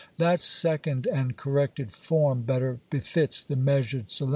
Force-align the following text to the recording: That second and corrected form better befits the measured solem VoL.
That 0.17 0.39
second 0.39 1.05
and 1.05 1.37
corrected 1.37 1.93
form 1.93 2.41
better 2.41 2.79
befits 2.89 3.43
the 3.43 3.55
measured 3.55 4.09
solem 4.09 4.29
VoL. 4.29 4.29